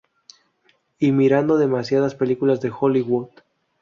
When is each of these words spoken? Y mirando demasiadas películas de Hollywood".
Y 0.97 1.11
mirando 1.11 1.59
demasiadas 1.59 2.15
películas 2.15 2.59
de 2.59 2.71
Hollywood". 2.71 3.29